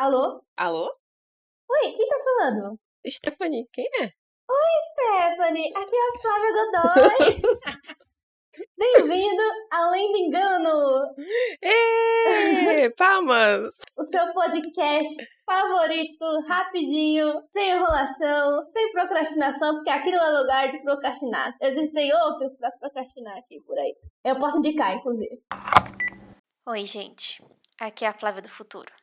[0.00, 0.42] Alô?
[0.56, 0.90] Alô?
[1.70, 2.80] Oi, quem tá falando?
[3.06, 4.04] Stephanie, quem é?
[4.04, 7.42] Oi, Stephanie, aqui é a Flávia Godoy.
[8.78, 11.14] Bem-vindo Além do Engano,
[11.62, 13.74] Ê, palmas!
[13.94, 20.82] o seu podcast favorito, rapidinho, sem enrolação, sem procrastinação, porque aqui não é lugar de
[20.82, 21.54] procrastinar.
[21.60, 23.94] Existem outros pra procrastinar aqui por aí.
[24.24, 25.42] Eu posso indicar, inclusive.
[26.66, 27.44] Oi, gente.
[27.78, 28.99] Aqui é a Flávia do futuro.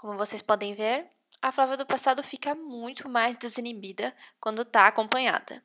[0.00, 1.06] Como vocês podem ver,
[1.42, 5.62] a Flávia do passado fica muito mais desinibida quando tá acompanhada.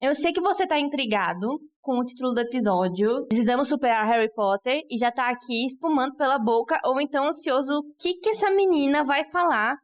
[0.00, 3.24] Eu sei que você tá intrigado com o título do episódio.
[3.28, 7.94] Precisamos superar Harry Potter e já tá aqui espumando pela boca ou então ansioso o
[8.00, 9.76] que que essa menina vai falar.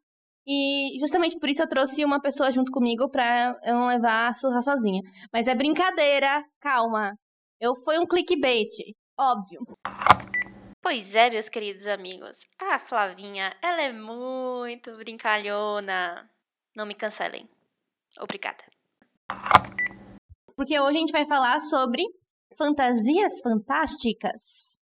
[0.45, 4.35] E justamente por isso eu trouxe uma pessoa junto comigo pra eu não levar a
[4.35, 5.03] surra sozinha.
[5.33, 7.13] Mas é brincadeira, calma.
[7.61, 8.73] Eu foi um clickbait,
[9.17, 9.61] óbvio.
[10.91, 12.47] Pois é, meus queridos amigos.
[12.59, 16.27] A Flavinha, ela é muito brincalhona.
[16.75, 17.47] Não me cancelem.
[18.19, 18.65] Obrigada.
[20.57, 22.03] Porque hoje a gente vai falar sobre
[22.57, 24.81] fantasias fantásticas.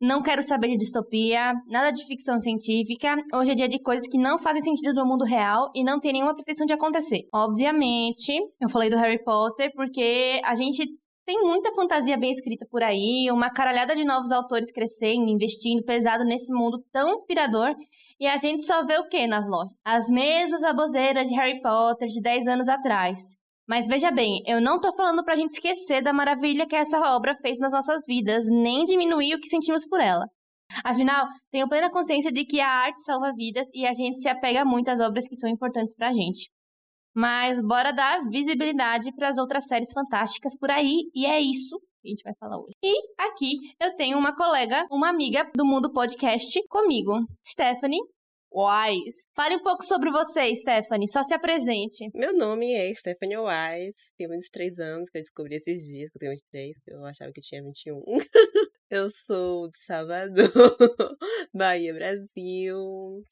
[0.00, 3.16] Não quero saber de distopia, nada de ficção científica.
[3.34, 6.12] Hoje é dia de coisas que não fazem sentido no mundo real e não tem
[6.12, 7.26] nenhuma pretensão de acontecer.
[7.34, 10.86] Obviamente, eu falei do Harry Potter porque a gente
[11.28, 16.24] tem muita fantasia bem escrita por aí, uma caralhada de novos autores crescendo, investindo pesado
[16.24, 17.74] nesse mundo tão inspirador.
[18.18, 19.76] E a gente só vê o que nas lojas?
[19.84, 23.20] As mesmas baboseiras de Harry Potter de 10 anos atrás.
[23.68, 27.36] Mas veja bem, eu não tô falando pra gente esquecer da maravilha que essa obra
[27.42, 30.24] fez nas nossas vidas, nem diminuir o que sentimos por ela.
[30.82, 34.64] Afinal, tenho plena consciência de que a arte salva vidas e a gente se apega
[34.64, 36.48] muito às obras que são importantes pra gente.
[37.18, 42.06] Mas bora dar visibilidade para as outras séries fantásticas por aí, e é isso que
[42.06, 42.76] a gente vai falar hoje.
[42.80, 47.98] E aqui eu tenho uma colega, uma amiga do Mundo Podcast comigo, Stephanie
[48.54, 49.26] Wise.
[49.34, 52.08] Fale um pouco sobre você, Stephanie, só se apresente.
[52.14, 56.20] Meu nome é Stephanie Wise, tenho 23 anos, que eu descobri esses dias que eu
[56.20, 58.00] tenho 23, que eu achava que eu tinha 21.
[58.90, 60.52] eu sou de Salvador,
[61.52, 63.24] Bahia, Brasil.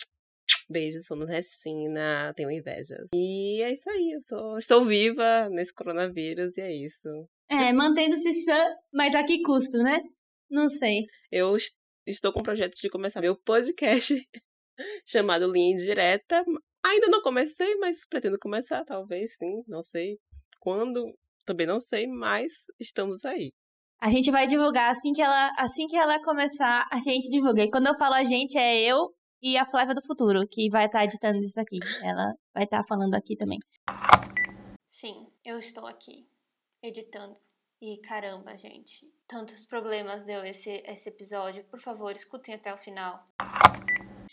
[0.69, 3.06] Beijo, sou nordestina, tenho invejas.
[3.15, 7.28] E é isso aí, eu sou, estou viva nesse coronavírus e é isso.
[7.49, 8.59] É, mantendo-se sã,
[8.93, 10.00] mas a que custo, né?
[10.50, 11.05] Não sei.
[11.31, 11.75] Eu est-
[12.06, 14.15] estou com projetos de começar meu podcast
[15.06, 16.44] chamado Linha Indireta.
[16.84, 20.19] Ainda não comecei, mas pretendo começar, talvez sim, não sei
[20.60, 21.12] quando,
[21.44, 23.53] também não sei, mas estamos aí.
[24.00, 27.62] A gente vai divulgar assim que ela, assim que ela começar, a gente divulga.
[27.62, 29.09] E quando eu falo a gente, é eu
[29.43, 31.79] e a Flávia do Futuro, que vai estar editando isso aqui.
[32.03, 33.59] Ela vai estar falando aqui também.
[34.87, 36.27] Sim, eu estou aqui,
[36.83, 37.37] editando.
[37.81, 41.65] E caramba, gente, tantos problemas deu esse, esse episódio.
[41.65, 43.23] Por favor, escutem até o final.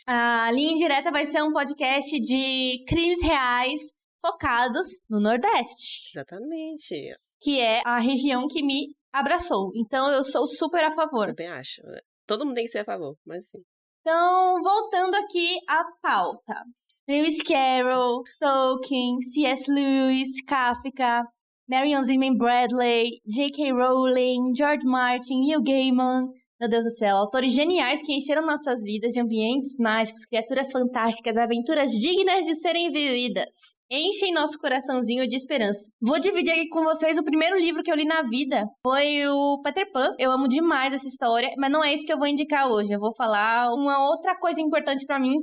[0.07, 3.81] A Linha Indireta vai ser um podcast de crimes reais
[4.21, 7.15] focados no Nordeste, Exatamente.
[7.41, 9.71] que é a região que me abraçou.
[9.75, 11.27] Então eu sou super a favor.
[11.27, 11.81] Também acho.
[11.85, 11.99] né?
[12.25, 13.63] Todo mundo tem que ser a favor, mas enfim.
[14.05, 16.65] Então, voltando aqui à pauta.
[17.07, 19.71] Lewis Carroll, Tolkien, C.S.
[19.71, 21.23] Lewis, Kafka,
[21.69, 23.71] Marion Zimmer Bradley, J.K.
[23.71, 26.27] Rowling, George Martin, Neil Gaiman.
[26.59, 31.35] Meu Deus do céu, autores geniais que encheram nossas vidas de ambientes mágicos, criaturas fantásticas,
[31.35, 33.49] aventuras dignas de serem vividas.
[33.91, 35.91] Enchem nosso coraçãozinho de esperança.
[36.01, 38.65] Vou dividir aqui com vocês o primeiro livro que eu li na vida.
[38.83, 40.15] Foi o Peter Pan.
[40.19, 42.93] Eu amo demais essa história, mas não é isso que eu vou indicar hoje.
[42.93, 45.35] Eu vou falar uma outra coisa importante pra mim,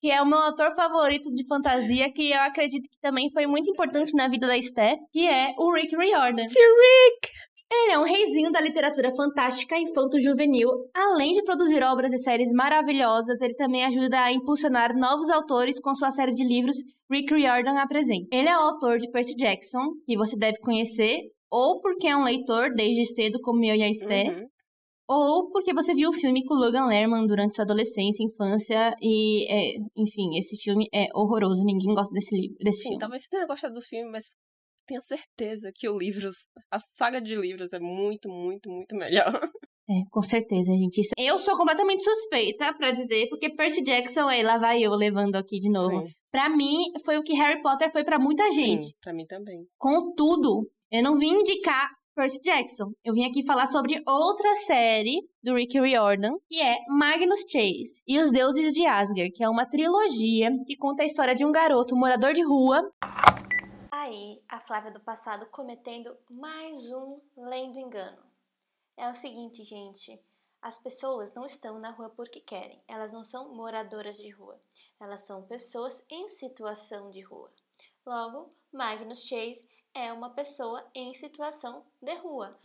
[0.00, 3.70] que é o meu autor favorito de fantasia, que eu acredito que também foi muito
[3.70, 6.42] importante na vida da Esté, que é o Rick Riordan.
[6.42, 7.30] Rick!
[7.76, 10.68] Ele é um reizinho da literatura fantástica infanto-juvenil.
[10.94, 15.94] Além de produzir obras e séries maravilhosas, ele também ajuda a impulsionar novos autores com
[15.94, 16.76] sua série de livros
[17.10, 18.28] Rick Riordan Apresenta.
[18.32, 21.20] Ele é o autor de Percy Jackson, que você deve conhecer,
[21.50, 24.46] ou porque é um leitor desde cedo, como eu e a Esté, Uhum.
[25.08, 29.76] ou porque você viu o filme com Logan Lerman durante sua adolescência, infância, e, é,
[29.96, 33.00] enfim, esse filme é horroroso, ninguém gosta desse, livro, desse Sim, filme.
[33.00, 34.24] talvez você tenha gostado do filme, mas
[34.86, 39.24] tenho certeza que o livros, a saga de livros é muito, muito, muito melhor.
[39.86, 41.02] É, com certeza, gente.
[41.02, 41.10] Isso...
[41.18, 45.60] Eu sou completamente suspeita pra dizer, porque Percy Jackson, aí lá vai eu levando aqui
[45.60, 46.06] de novo.
[46.06, 48.86] Sim, Pra mim, foi o que Harry Potter foi pra muita gente.
[48.86, 49.66] sim, pra mim também.
[49.78, 52.92] Contudo, eu não vim indicar Percy Jackson.
[53.04, 58.18] Eu vim aqui falar sobre outra série do Rick Riordan, que é Magnus Chase e
[58.18, 61.94] os Deuses de Asgard, que é uma trilogia que conta a história de um garoto
[61.94, 62.82] morador de rua
[64.04, 68.22] Aí, a Flávia do passado cometendo mais um lendo engano.
[68.98, 70.20] É o seguinte, gente.
[70.60, 74.60] As pessoas não estão na rua porque querem, elas não são moradoras de rua,
[75.00, 77.50] elas são pessoas em situação de rua.
[78.04, 82.60] Logo, Magnus Chase é uma pessoa em situação de rua.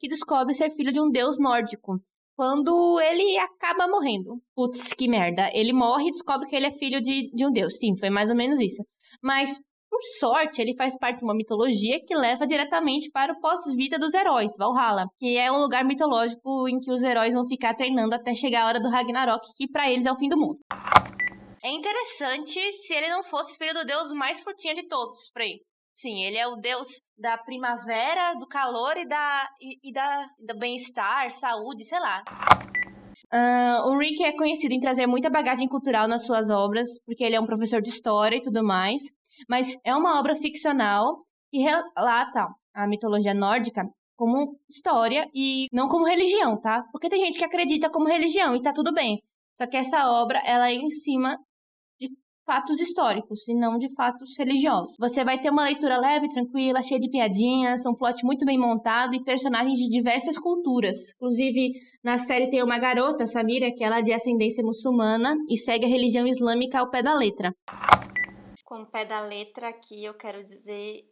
[0.00, 2.02] Que descobre ser filho de um deus nórdico.
[2.34, 4.42] Quando ele acaba morrendo.
[4.56, 5.48] Putz, que merda.
[5.54, 7.78] Ele morre e descobre que ele é filho de, de um deus.
[7.78, 8.84] Sim, foi mais ou menos isso.
[9.22, 9.60] Mas
[9.94, 14.12] por sorte, ele faz parte de uma mitologia que leva diretamente para o pós-vida dos
[14.12, 18.34] heróis, Valhalla, que é um lugar mitológico em que os heróis vão ficar treinando até
[18.34, 20.58] chegar a hora do Ragnarok, que para eles é o fim do mundo.
[21.62, 25.60] É interessante se ele não fosse filho do deus mais frutinha de todos, Frei.
[25.94, 30.58] Sim, ele é o deus da primavera, do calor e da e, e da, do
[30.58, 32.24] bem-estar, saúde, sei lá.
[33.32, 37.36] Uh, o Rick é conhecido em trazer muita bagagem cultural nas suas obras, porque ele
[37.36, 39.00] é um professor de história e tudo mais
[39.48, 43.82] mas é uma obra ficcional que relata a mitologia nórdica
[44.16, 46.84] como história e não como religião, tá?
[46.92, 49.20] Porque tem gente que acredita como religião e tá tudo bem.
[49.56, 51.36] Só que essa obra, ela é em cima
[52.00, 52.08] de
[52.44, 54.96] fatos históricos e não de fatos religiosos.
[54.98, 59.14] Você vai ter uma leitura leve, tranquila, cheia de piadinhas, um plot muito bem montado
[59.14, 61.12] e personagens de diversas culturas.
[61.14, 65.84] Inclusive, na série tem uma garota, Samira, que ela é de ascendência muçulmana e segue
[65.84, 67.54] a religião islâmica ao pé da letra
[68.64, 71.04] com o pé da letra aqui eu quero dizer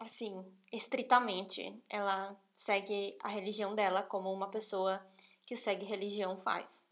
[0.00, 0.32] assim,
[0.72, 1.60] estritamente.
[1.88, 5.04] Ela segue a religião dela como uma pessoa
[5.46, 6.88] que segue religião faz.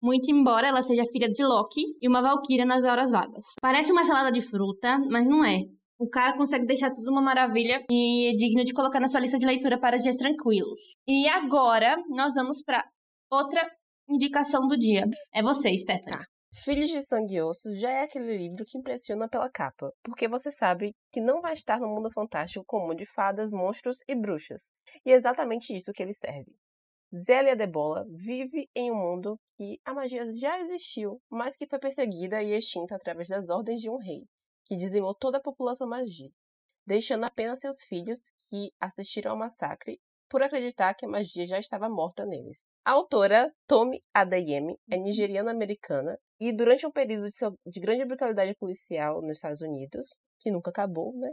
[0.00, 3.44] Muito embora ela seja filha de Loki e uma valquíria nas horas vagas.
[3.60, 5.64] Parece uma salada de fruta, mas não é.
[5.98, 9.36] O cara consegue deixar tudo uma maravilha e é digno de colocar na sua lista
[9.36, 10.78] de leitura para dias tranquilos.
[11.08, 12.88] E agora nós vamos para
[13.28, 13.68] outra
[14.08, 15.04] indicação do dia.
[15.34, 16.16] É você, Stephanie.
[16.16, 16.37] Tá.
[16.64, 20.50] Filhos de Sangue e Osso já é aquele livro que impressiona pela capa, porque você
[20.50, 24.66] sabe que não vai estar no mundo fantástico comum de fadas, monstros e bruxas.
[25.06, 26.52] E é exatamente isso que ele serve.
[27.14, 31.78] Zélia de Bola vive em um mundo que a magia já existiu, mas que foi
[31.78, 34.24] perseguida e extinta através das ordens de um rei,
[34.66, 36.30] que dizimou toda a população magia,
[36.84, 41.88] deixando apenas seus filhos que assistiram ao massacre por acreditar que a magia já estava
[41.88, 42.58] morta neles.
[42.84, 47.36] A autora Tomi Adeyemi é nigeriana-americana e durante um período de,
[47.66, 51.32] de, grande brutalidade policial nos Estados Unidos, que nunca acabou, né?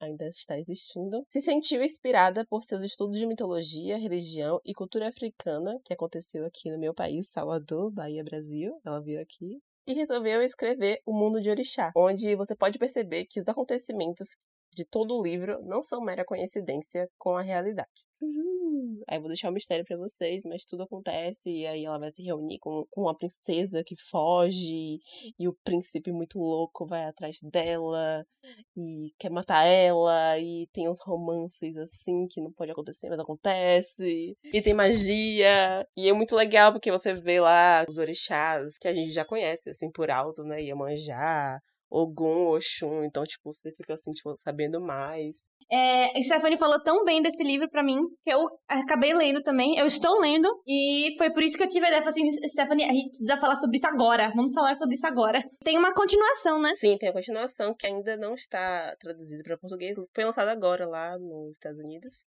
[0.00, 5.80] Ainda está existindo, se sentiu inspirada por seus estudos de mitologia, religião e cultura africana,
[5.84, 8.80] que aconteceu aqui no meu país, Salvador, Bahia, Brasil.
[8.84, 9.60] Ela veio aqui.
[9.86, 14.36] E resolveu escrever O Mundo de Orixá, onde você pode perceber que os acontecimentos
[14.74, 18.05] de todo o livro não são mera coincidência com a realidade.
[18.20, 19.02] Uhum.
[19.06, 22.22] Aí vou deixar um mistério para vocês, mas tudo acontece e aí ela vai se
[22.22, 24.98] reunir com, com a princesa que foge
[25.38, 28.26] e o príncipe muito louco vai atrás dela
[28.74, 34.36] e quer matar ela e tem uns romances assim que não pode acontecer, mas acontece.
[34.44, 35.86] E tem magia.
[35.96, 39.68] E é muito legal porque você vê lá os orixás que a gente já conhece
[39.68, 40.62] assim por alto, né?
[40.62, 41.60] Iemanjá,
[41.90, 45.44] Ogum, Oxum, então, tipo, você fica assim, tipo, sabendo mais.
[45.70, 49.76] É, Stephanie falou tão bem desse livro para mim que eu acabei lendo também.
[49.76, 52.04] Eu estou lendo e foi por isso que eu tive a ideia.
[52.04, 54.30] Assim, Stephanie, a gente precisa falar sobre isso agora.
[54.34, 55.42] Vamos falar sobre isso agora.
[55.64, 56.72] Tem uma continuação, né?
[56.74, 59.96] Sim, tem a continuação que ainda não está traduzida para português.
[60.14, 62.24] Foi lançada agora lá nos Estados Unidos.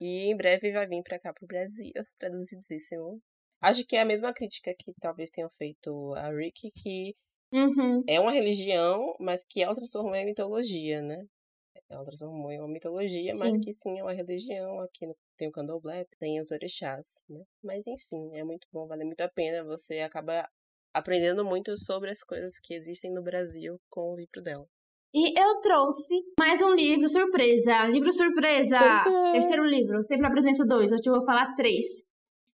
[0.00, 3.20] E em breve vai vir para cá pro Brasil, traduzidíssimo.
[3.62, 7.14] Acho que é a mesma crítica que talvez tenham feito a Rick, que
[7.52, 8.02] uhum.
[8.08, 11.26] é uma religião, mas que ela transformou em mitologia, né?
[11.88, 13.38] Ela transformou em uma mitologia, sim.
[13.38, 14.80] mas que sim é uma religião.
[14.80, 17.42] Aqui tem o candomblé, tem os orixás, né?
[17.62, 19.64] Mas enfim, é muito bom, vale muito a pena.
[19.64, 20.48] Você acaba
[20.94, 24.66] aprendendo muito sobre as coisas que existem no Brasil com o livro dela.
[25.12, 27.86] E eu trouxe mais um livro surpresa.
[27.86, 29.02] Livro surpresa!
[29.32, 30.02] Terceiro livro.
[30.04, 32.08] Sempre apresento dois, hoje eu vou falar três.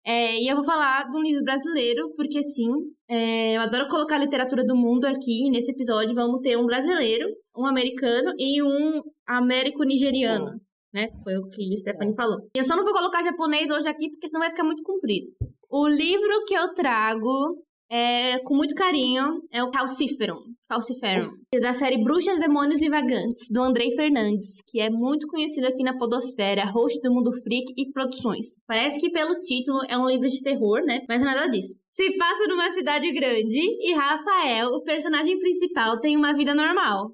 [0.06, 2.70] É, e eu vou falar de um livro brasileiro, porque sim,
[3.08, 5.50] é, eu adoro colocar a literatura do mundo aqui.
[5.50, 10.60] Nesse episódio vamos ter um brasileiro, um americano e um américo-nigeriano.
[10.94, 11.08] Né?
[11.24, 12.38] Foi o que a Stephanie falou.
[12.54, 15.26] Eu só não vou colocar japonês hoje aqui, porque senão vai ficar muito comprido.
[15.68, 17.56] O livro que eu trago
[17.90, 20.40] é, com muito carinho, é o Calciferum.
[20.68, 21.30] Calciferum.
[21.60, 25.96] Da série Bruxas, Demônios e Vagantes, do Andrei Fernandes, que é muito conhecido aqui na
[25.96, 28.46] Podosfera, host do Mundo Freak e Produções.
[28.66, 31.02] Parece que pelo título é um livro de terror, né?
[31.08, 31.78] Mas nada disso.
[31.88, 37.12] Se passa numa cidade grande e Rafael, o personagem principal, tem uma vida normal.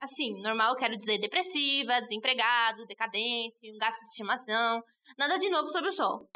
[0.00, 4.82] Assim, normal quero dizer depressiva, desempregado, decadente, um gato de estimação,
[5.18, 6.28] nada de novo sobre o sol.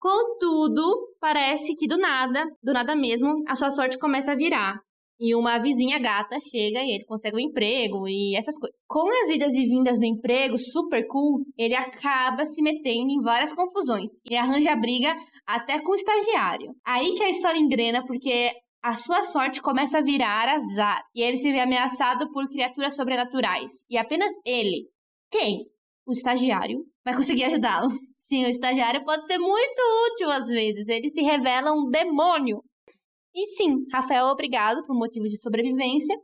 [0.00, 4.80] Contudo, parece que do nada, do nada mesmo, a sua sorte começa a virar.
[5.22, 8.74] E uma vizinha gata chega e ele consegue um emprego e essas coisas.
[8.88, 13.52] Com as idas e vindas do emprego super cool, ele acaba se metendo em várias
[13.52, 15.14] confusões e arranja briga
[15.46, 16.74] até com o estagiário.
[16.86, 18.50] Aí que a história engrena porque
[18.82, 23.70] a sua sorte começa a virar azar e ele se vê ameaçado por criaturas sobrenaturais.
[23.90, 24.88] E apenas ele,
[25.30, 25.66] quem?
[26.06, 27.90] O estagiário, vai conseguir ajudá-lo.
[28.30, 29.82] Sim, o estagiário pode ser muito
[30.12, 30.88] útil às vezes.
[30.88, 32.62] Ele se revela um demônio
[33.34, 36.16] e sim, Rafael é obrigado, por motivos de sobrevivência,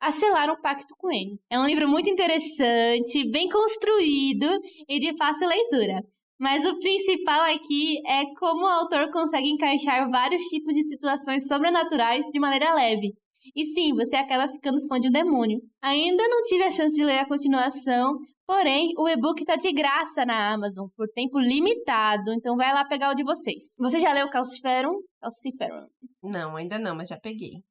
[0.00, 1.38] a selar um pacto com ele.
[1.50, 4.46] É um livro muito interessante, bem construído
[4.88, 6.02] e de fácil leitura.
[6.38, 12.26] Mas o principal aqui é como o autor consegue encaixar vários tipos de situações sobrenaturais
[12.26, 13.12] de maneira leve.
[13.54, 15.60] E sim, você acaba ficando fã de um demônio.
[15.82, 18.18] Ainda não tive a chance de ler a continuação,
[18.50, 23.12] Porém, o e-book tá de graça na Amazon por tempo limitado, então vai lá pegar
[23.12, 23.76] o de vocês.
[23.78, 25.00] Você já leu Calciferum?
[25.20, 25.86] Calciferum.
[26.20, 27.62] Não, ainda não, mas já peguei.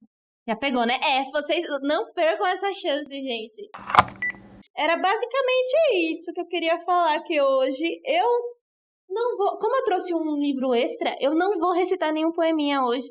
[0.48, 0.94] Já pegou, né?
[1.04, 3.70] É, vocês não percam essa chance, gente.
[4.74, 8.30] Era basicamente isso que eu queria falar que hoje eu
[9.10, 13.10] não vou, como eu trouxe um livro extra, eu não vou recitar nenhum poeminha hoje,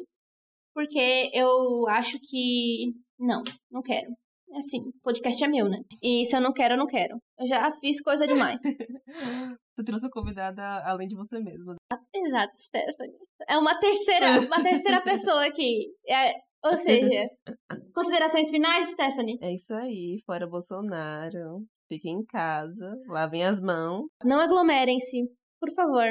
[0.73, 4.09] porque eu acho que não, não quero
[4.57, 5.79] assim, podcast é meu, né?
[6.03, 7.17] E se eu não quero, eu não quero.
[7.39, 8.61] Eu já fiz coisa demais.
[9.77, 11.77] Você trouxe a convidada além de você mesma.
[12.13, 13.15] Exato, Stephanie.
[13.49, 15.87] É uma terceira, uma terceira pessoa aqui.
[16.09, 16.33] É,
[16.65, 17.29] ou seja,
[17.95, 19.39] considerações finais, Stephanie?
[19.41, 21.65] É isso aí, fora Bolsonaro.
[21.89, 24.07] Fiquem em casa, lavem as mãos.
[24.25, 25.23] Não aglomerem-se,
[25.61, 26.11] por favor.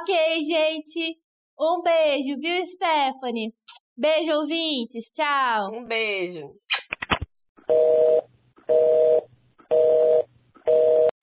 [0.00, 1.18] Ok, gente.
[1.58, 3.54] Um beijo, viu, Stephanie?
[3.96, 5.10] Beijo, ouvintes.
[5.14, 5.70] Tchau.
[5.72, 6.50] Um beijo.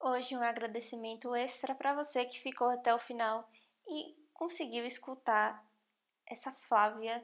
[0.02, 3.48] Hoje um agradecimento extra para você que ficou até o final
[3.88, 5.64] e conseguiu escutar
[6.26, 7.24] essa Flávia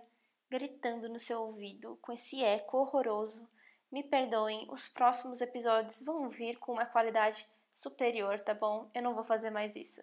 [0.49, 3.49] gritando no seu ouvido com esse eco horroroso.
[3.91, 8.89] Me perdoem, os próximos episódios vão vir com uma qualidade superior, tá bom?
[8.93, 10.01] Eu não vou fazer mais isso.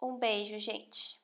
[0.00, 1.23] Um beijo, gente.